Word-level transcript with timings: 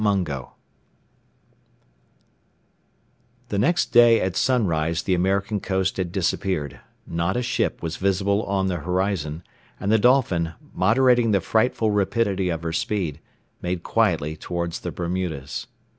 MUNGO 0.03 0.53
The 3.49 3.59
next 3.59 3.91
day 3.93 4.19
at 4.19 4.35
sunrise 4.35 5.03
the 5.03 5.13
American 5.13 5.59
coast 5.59 5.97
had 5.97 6.11
disappeared; 6.11 6.79
not 7.05 7.37
a 7.37 7.43
ship 7.43 7.83
was 7.83 7.97
visible 7.97 8.41
on 8.45 8.65
the 8.65 8.77
horizon, 8.77 9.43
and 9.79 9.91
the 9.91 9.99
Dolphin, 9.99 10.53
moderating 10.73 11.33
the 11.33 11.39
frightful 11.39 11.91
rapidity 11.91 12.49
of 12.49 12.63
her 12.63 12.73
speed, 12.73 13.19
made 13.61 13.83
quietly 13.83 14.35
towards 14.35 14.79
the 14.79 14.91
Bermudas. 14.91 15.67